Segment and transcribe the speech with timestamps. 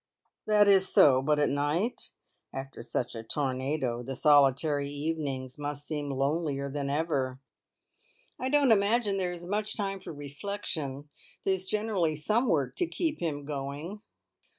[0.47, 1.21] "That is so.
[1.21, 2.13] But at night?
[2.51, 7.39] After such a tornado the solitary evenings must seem lonelier than ever."
[8.39, 11.09] "I don't imagine there is much time for reflection.
[11.45, 14.01] There is generally some work to keep him going.